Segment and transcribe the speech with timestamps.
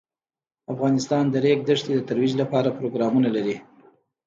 [0.73, 3.55] افغانستان د د ریګ دښتې د ترویج لپاره پروګرامونه لري.